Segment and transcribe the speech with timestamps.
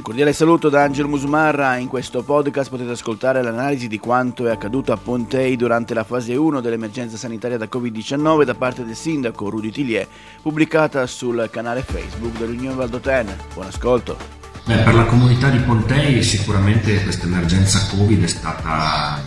[0.00, 1.76] Un cordiale saluto da Angelo Musmarra.
[1.76, 6.34] In questo podcast potete ascoltare l'analisi di quanto è accaduto a Pontei durante la fase
[6.34, 10.08] 1 dell'emergenza sanitaria da Covid-19 da parte del sindaco Rudy Tillier,
[10.40, 13.36] pubblicata sul canale Facebook dell'Unione Valdotene.
[13.52, 14.16] Buon ascolto.
[14.64, 19.22] Beh, per la comunità di Pontei sicuramente questa emergenza Covid è stata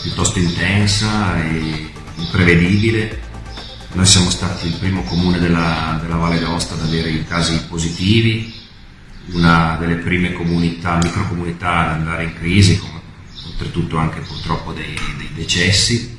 [0.00, 3.20] piuttosto intensa e imprevedibile.
[3.94, 8.62] Noi siamo stati il primo comune della, della Valle d'Aosta ad avere i casi positivi
[9.32, 12.90] una delle prime comunità, microcomunità ad andare in crisi, con
[13.46, 16.18] oltretutto anche purtroppo dei, dei decessi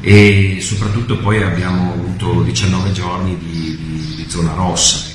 [0.00, 5.14] e soprattutto poi abbiamo avuto 19 giorni di, di, di zona rossa.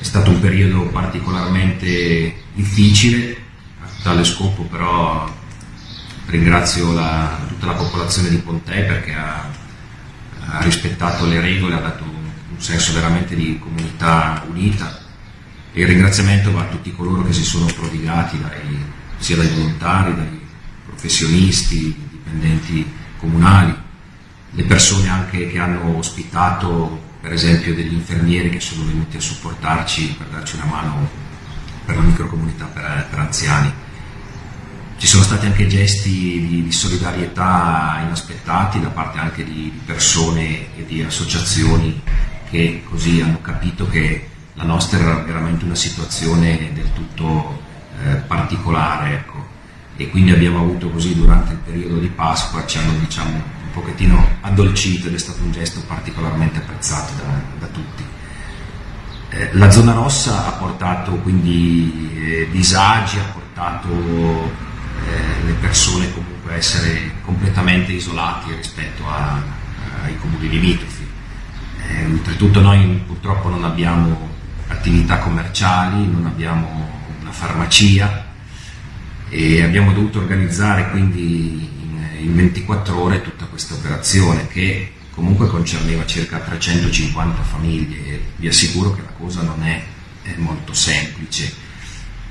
[0.00, 3.36] È stato un periodo particolarmente difficile,
[3.82, 5.32] a tale scopo però
[6.26, 9.48] ringrazio la, tutta la popolazione di Pontè perché ha,
[10.46, 14.99] ha rispettato le regole, ha dato un senso veramente di comunità unita
[15.72, 18.84] il ringraziamento va a tutti coloro che si sono prodigati, dai,
[19.18, 20.40] sia dai volontari, dai
[20.86, 23.74] professionisti, dipendenti comunali,
[24.50, 30.16] le persone anche che hanno ospitato per esempio degli infermieri che sono venuti a supportarci
[30.18, 31.08] per darci una mano
[31.84, 33.72] per la microcomunità per, per anziani.
[34.96, 40.84] Ci sono stati anche gesti di, di, solidarietà inaspettati da parte anche di, persone e
[40.86, 42.02] di associazioni
[42.50, 44.28] che così hanno capito che
[44.60, 47.62] la nostra era veramente una situazione del tutto
[48.04, 49.46] eh, particolare, ecco.
[49.96, 54.22] e quindi abbiamo avuto così durante il periodo di Pasqua, ci hanno diciamo, un pochettino
[54.42, 58.04] addolcito ed è stato un gesto particolarmente apprezzato da, da tutti.
[59.30, 66.52] Eh, la zona rossa ha portato quindi eh, disagi, ha portato eh, le persone comunque
[66.52, 69.40] a essere completamente isolati rispetto a,
[70.02, 71.08] ai comuni limitrofi.
[71.88, 74.29] Eh, oltretutto noi purtroppo non abbiamo
[74.70, 76.88] attività commerciali, non abbiamo
[77.20, 78.26] una farmacia
[79.28, 86.06] e abbiamo dovuto organizzare quindi in, in 24 ore tutta questa operazione che comunque concerneva
[86.06, 89.82] circa 350 famiglie vi assicuro che la cosa non è,
[90.22, 91.68] è molto semplice.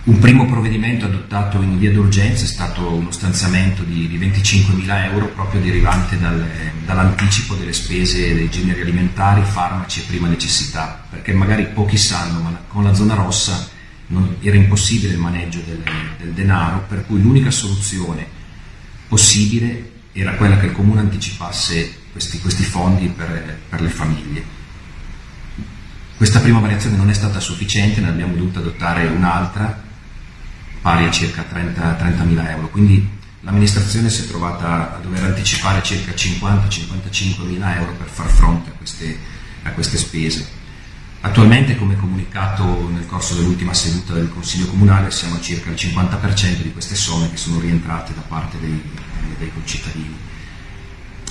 [0.10, 5.28] Un primo provvedimento adottato in via d'urgenza è stato uno stanziamento di, di 25.000 euro
[5.28, 6.50] proprio derivante dal,
[6.84, 12.60] dall'anticipo delle spese dei generi alimentari, farmaci e prima necessità, perché magari pochi sanno, ma
[12.68, 13.70] con la zona rossa
[14.08, 15.84] non, era impossibile il maneggio del,
[16.18, 18.26] del denaro, per cui l'unica soluzione
[19.08, 24.44] possibile era quella che il comune anticipasse questi, questi fondi per, per le famiglie.
[26.18, 29.86] Questa prima variazione non è stata sufficiente, ne abbiamo dovuto adottare un'altra
[30.82, 32.70] pari a circa 30, 30.000 euro.
[32.70, 33.08] Quindi
[33.42, 38.74] l'amministrazione si è trovata a dover anticipare circa 50-55 mila euro per far fronte a
[38.74, 39.18] queste,
[39.64, 40.58] a queste, spese.
[41.22, 46.62] Attualmente, come comunicato nel corso dell'ultima seduta del Consiglio Comunale, siamo a circa il 50%
[46.62, 48.82] di queste somme che sono rientrate da parte dei,
[49.38, 50.16] dei concittadini.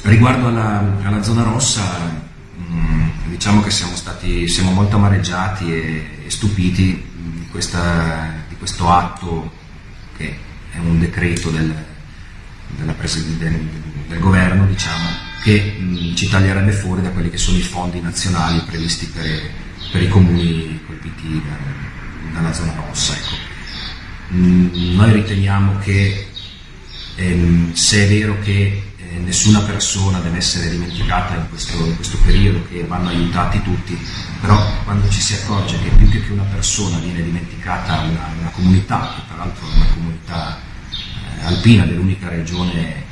[0.02, 1.82] Riguardo alla, alla zona rossa,
[2.58, 9.50] mm, diciamo che siamo, stati, siamo molto amareggiati e, e stupiti di questa questo atto
[10.16, 10.36] che
[10.72, 11.74] è un decreto del,
[12.68, 13.68] del,
[14.08, 15.08] del governo diciamo,
[15.42, 19.50] che mh, ci taglierebbe fuori da quelli che sono i fondi nazionali previsti per,
[19.92, 23.14] per i comuni colpiti da, dalla zona rossa.
[23.14, 24.34] Ecco.
[24.34, 26.26] Mh, noi riteniamo che
[27.16, 32.18] ehm, se è vero che eh, nessuna persona deve essere dimenticata in questo, in questo,
[32.24, 33.98] periodo, che vanno aiutati tutti,
[34.40, 39.14] però quando ci si accorge che più che una persona viene dimenticata una, una comunità,
[39.14, 40.60] che tra l'altro è una comunità
[41.40, 43.04] eh, alpina dell'unica regione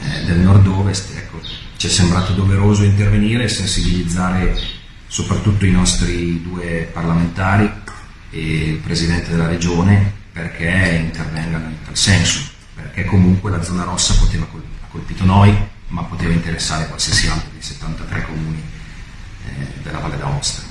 [0.00, 1.40] eh, del nord-ovest, ecco,
[1.76, 7.70] ci è sembrato doveroso intervenire e sensibilizzare soprattutto i nostri due parlamentari
[8.30, 12.49] e il Presidente della Regione perché intervengano in tal senso,
[12.80, 15.56] perché comunque la zona rossa poteva colpire colpito noi,
[15.88, 18.62] ma poteva interessare qualsiasi altro dei 73 comuni
[19.46, 20.62] eh, della Valle d'Aosta.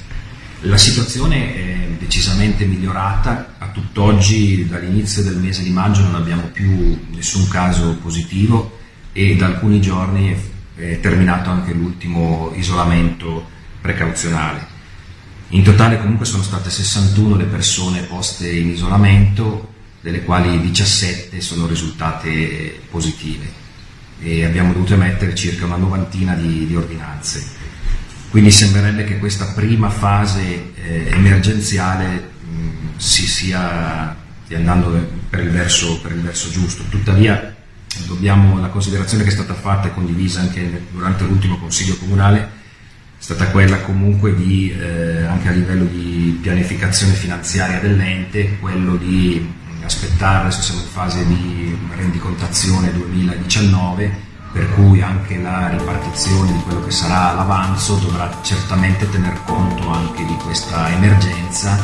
[0.63, 6.99] La situazione è decisamente migliorata, a tutt'oggi dall'inizio del mese di maggio non abbiamo più
[7.11, 8.77] nessun caso positivo
[9.13, 10.35] e da alcuni giorni
[10.75, 13.47] è terminato anche l'ultimo isolamento
[13.79, 14.77] precauzionale.
[15.49, 21.67] In totale comunque sono state 61 le persone poste in isolamento, delle quali 17 sono
[21.67, 23.67] risultate positive
[24.21, 27.57] e abbiamo dovuto emettere circa una novantina di, di ordinanze.
[28.29, 34.15] Quindi sembrerebbe che questa prima fase eh, emergenziale mh, si sia
[34.51, 36.83] andando per il, verso, per il verso giusto.
[36.89, 37.55] Tuttavia
[38.05, 42.57] dobbiamo, la considerazione che è stata fatta e condivisa anche durante l'ultimo Consiglio Comunale
[43.19, 49.45] stata quella comunque di, eh, anche a livello di pianificazione finanziaria dell'ente, quello di
[49.83, 56.83] aspettare, adesso siamo in fase di rendicontazione 2019, per cui anche la ripartizione di quello
[56.83, 61.77] che sarà l'avanzo dovrà certamente tener conto anche di questa emergenza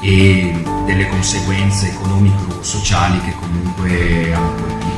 [0.00, 4.97] e delle conseguenze economico-sociali che comunque hanno colpito